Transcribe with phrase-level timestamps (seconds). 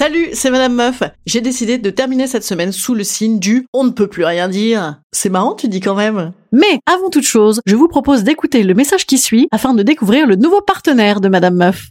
[0.00, 1.02] Salut, c'est Madame Meuf.
[1.26, 4.48] J'ai décidé de terminer cette semaine sous le signe du on ne peut plus rien
[4.48, 4.98] dire.
[5.12, 6.32] C'est marrant, tu dis quand même.
[6.52, 10.26] Mais avant toute chose, je vous propose d'écouter le message qui suit afin de découvrir
[10.26, 11.90] le nouveau partenaire de Madame Meuf.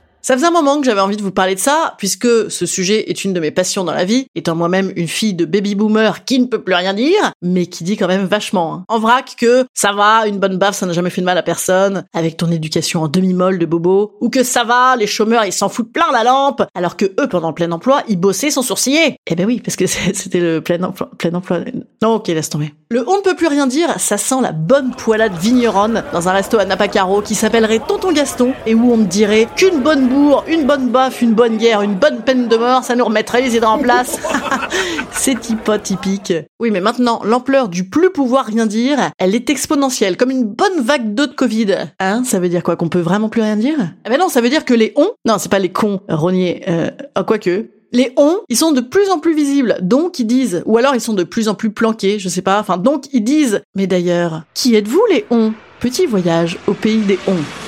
[0.23, 3.09] Ça faisait un moment que j'avais envie de vous parler de ça, puisque ce sujet
[3.09, 6.25] est une de mes passions dans la vie, étant moi-même une fille de baby boomer
[6.25, 8.85] qui ne peut plus rien dire, mais qui dit quand même vachement, hein.
[8.87, 11.43] en vrac, que ça va, une bonne baffe, ça n'a jamais fait de mal à
[11.43, 15.53] personne, avec ton éducation en demi-molle de bobo, ou que ça va, les chômeurs, ils
[15.53, 18.61] s'en foutent plein la lampe, alors que eux, pendant le plein emploi, ils bossaient sans
[18.61, 19.15] sourciller.
[19.25, 21.61] Eh ben oui, parce que c'était le plein emploi, plein emploi.
[22.03, 22.75] Non, ok, laisse tomber.
[22.89, 26.33] Le on ne peut plus rien dire, ça sent la bonne poilade vigneronne dans un
[26.33, 30.10] resto à Napacaro qui s'appellerait Tonton Gaston, et où on me dirait qu'une bonne
[30.47, 33.55] une bonne baffe, une bonne guerre, une bonne peine de mort, ça nous remettrait les
[33.55, 34.19] idées en place.
[35.11, 36.33] C'est typo typique.
[36.59, 40.81] Oui, mais maintenant, l'ampleur du plus pouvoir rien dire, elle est exponentielle, comme une bonne
[40.81, 41.75] vague d'eau de Covid.
[41.99, 43.77] Hein Ça veut dire quoi Qu'on peut vraiment plus rien dire?
[44.05, 46.63] Eh ben non, ça veut dire que les on, non, c'est pas les cons, Ronier,
[46.67, 50.63] euh, oh, quoique, les on, ils sont de plus en plus visibles, donc ils disent,
[50.65, 53.23] ou alors ils sont de plus en plus planqués, je sais pas, enfin donc ils
[53.23, 57.60] disent, mais d'ailleurs, qui êtes-vous les on Petit voyage au pays des on.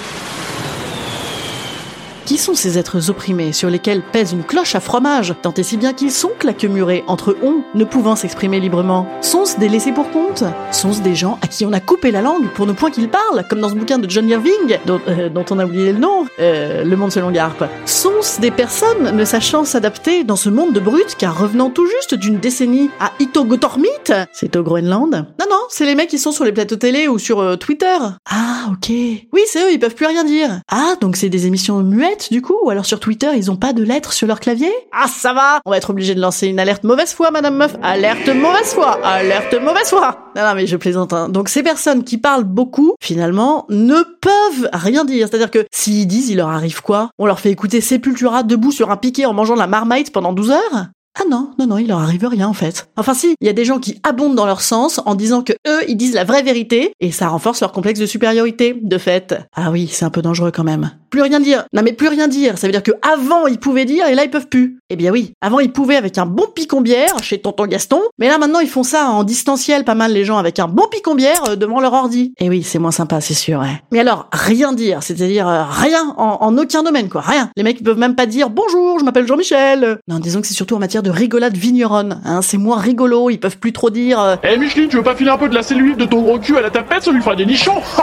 [2.25, 5.75] Qui sont ces êtres opprimés sur lesquels pèse une cloche à fromage, tant et si
[5.75, 9.05] bien qu'ils sont claquemurés entre on, ne pouvant s'exprimer librement?
[9.19, 10.45] Sont-ce des laissés pour compte?
[10.71, 13.43] Sont-ce des gens à qui on a coupé la langue pour ne point qu'ils parlent,
[13.49, 16.85] comme dans ce bouquin de John Irving, dont, euh, on a oublié le nom, euh,
[16.85, 17.61] Le Monde selon Garp?
[17.85, 22.15] Sont-ce des personnes ne sachant s'adapter dans ce monde de brutes, car revenant tout juste
[22.15, 23.89] d'une décennie à Itogotormit,
[24.31, 25.11] c'est au Groenland?
[25.11, 27.97] Non, non, c'est les mecs qui sont sur les plateaux télé ou sur euh, Twitter.
[28.29, 28.89] Ah, ok.
[28.89, 30.61] Oui, c'est eux, ils peuvent plus rien dire.
[30.71, 33.73] Ah, donc c'est des émissions muettes du coup Ou alors sur Twitter, ils ont pas
[33.73, 34.71] de lettres sur leur clavier?
[34.91, 37.75] Ah, ça va On va être obligé de lancer une alerte mauvaise foi, madame meuf.
[37.81, 41.13] Alerte mauvaise foi Alerte mauvaise foi Non, non, mais je plaisante.
[41.13, 41.29] Hein.
[41.29, 45.27] Donc ces personnes qui parlent beaucoup, finalement, ne peuvent rien dire.
[45.27, 47.09] C'est-à-dire que s'ils disent, il leur arrive quoi?
[47.19, 50.33] On leur fait écouter Sepultura debout sur un piquet en mangeant de la marmite pendant
[50.33, 50.85] 12 heures?
[51.19, 52.89] Ah non, non, non, il leur arrive rien en fait.
[52.97, 55.53] Enfin si, il y a des gens qui abondent dans leur sens en disant que
[55.67, 59.35] eux, ils disent la vraie vérité et ça renforce leur complexe de supériorité, de fait.
[59.55, 60.91] Ah oui, c'est un peu dangereux quand même.
[61.11, 61.65] Plus rien dire.
[61.73, 64.23] Non mais plus rien dire, ça veut dire que avant ils pouvaient dire et là
[64.23, 64.79] ils peuvent plus.
[64.89, 68.39] Eh bien oui, avant ils pouvaient avec un bon picombière chez tonton Gaston, mais là
[68.39, 71.55] maintenant ils font ça en distanciel pas mal les gens avec un bon picombière euh,
[71.55, 72.33] devant leur ordi.
[72.39, 73.59] Eh oui, c'est moins sympa, c'est sûr.
[73.59, 73.83] Ouais.
[73.91, 77.51] Mais alors rien dire, c'est-à-dire euh, rien en, en, aucun domaine quoi, rien.
[77.55, 79.99] Les mecs ils peuvent même pas dire bonjour, je m'appelle Jean-Michel.
[80.07, 82.21] Non, disons que c'est surtout en matière de rigolade vigneronne.
[82.25, 84.37] Hein, c'est moins rigolo, ils peuvent plus trop dire.
[84.43, 86.57] Eh Micheline, tu veux pas filer un peu de la cellulite de ton gros cul
[86.57, 88.01] à la tapette, ça lui fera des nichons oh,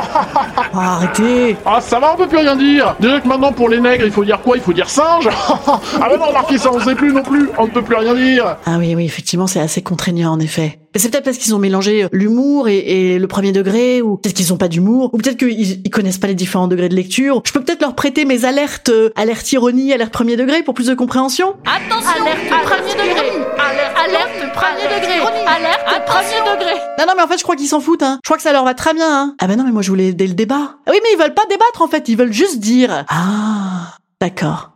[0.78, 4.04] Arrêtez Ah ça va, on peut plus rien dire Déjà que maintenant pour les nègres,
[4.04, 4.56] il faut dire quoi?
[4.56, 5.28] Il faut dire singe
[5.66, 8.14] Ah bah non, remarquez ça, on sait plus non plus, on ne peut plus rien
[8.14, 10.78] dire Ah oui, oui, effectivement, c'est assez contraignant en effet.
[10.94, 14.52] Mais c'est peut-être parce qu'ils ont mélangé l'humour et, le premier degré, ou peut-être qu'ils
[14.52, 17.42] ont pas d'humour, ou peut-être qu'ils ils connaissent pas les différents degrés de lecture.
[17.44, 20.88] Je peux peut-être leur prêter mes alertes, euh, alerte ironie, alerte premier degré pour plus
[20.88, 21.54] de compréhension.
[21.64, 26.74] Attention, alerte, premier degré, alerte, premier degré, alerte premier degré.
[26.98, 28.02] Non non mais en fait je crois qu'ils s'en foutent.
[28.02, 28.18] Hein.
[28.24, 29.08] Je crois que ça leur va très bien.
[29.08, 29.34] Hein.
[29.38, 30.76] Ah ben non mais moi je voulais aider le débat.
[30.86, 33.04] Ah oui mais ils veulent pas débattre en fait, ils veulent juste dire.
[33.08, 34.72] Ah d'accord.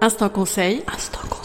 [0.00, 0.82] Instant conseil.
[0.94, 1.35] Instant conseil.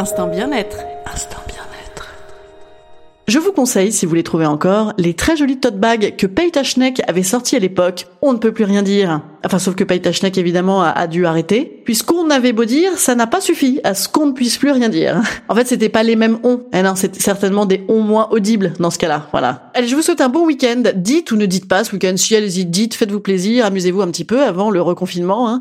[0.00, 0.78] Instant bien-être.
[1.04, 2.08] Instant bien-être.
[3.28, 6.62] Je vous conseille, si vous les trouvez encore, les très jolis tote bags que Peyta
[6.62, 8.06] Schneck avait sortis à l'époque.
[8.22, 9.20] On ne peut plus rien dire.
[9.44, 11.82] Enfin, sauf que Paytachnek, évidemment, a, dû arrêter.
[11.84, 14.88] Puisqu'on avait beau dire, ça n'a pas suffi à ce qu'on ne puisse plus rien
[14.88, 15.20] dire.
[15.50, 16.62] En fait, c'était pas les mêmes on.
[16.72, 19.28] Eh non, c'était certainement des on moins audibles dans ce cas-là.
[19.32, 19.70] Voilà.
[19.74, 20.82] Allez, je vous souhaite un bon week-end.
[20.94, 22.14] Dites ou ne dites pas ce week-end.
[22.16, 25.48] Si allez-y, dites, faites-vous plaisir, amusez-vous un petit peu avant le reconfinement.
[25.48, 25.60] Hein.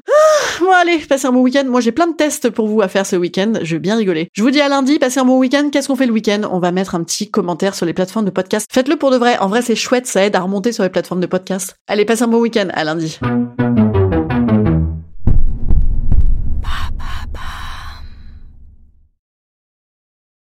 [0.60, 1.64] Bon, allez, passez un bon week-end.
[1.66, 3.54] Moi, j'ai plein de tests pour vous à faire ce week-end.
[3.62, 4.28] Je vais bien rigoler.
[4.34, 5.70] Je vous dis à lundi, passez un bon week-end.
[5.72, 6.42] Qu'est-ce qu'on fait le week-end?
[6.52, 8.68] On va mettre un petit commentaire sur les plateformes de podcast.
[8.70, 9.38] Faites-le pour de vrai.
[9.40, 10.06] En vrai, c'est chouette.
[10.06, 11.76] Ça aide à remonter sur les plateformes de podcast.
[11.88, 12.68] Allez, passez un bon week-end.
[12.74, 13.20] À lundi.